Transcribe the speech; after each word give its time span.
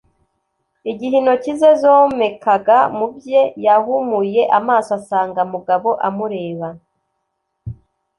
Igihe 0.91 1.15
intoki 1.21 1.51
ze 1.59 1.71
zomekaga 1.81 2.77
mu 2.97 3.05
bye, 3.15 3.41
yahumuye 3.65 4.41
amaso 4.57 4.89
asanga 4.99 5.41
Mugabo 5.51 5.89
amureba. 6.07 6.69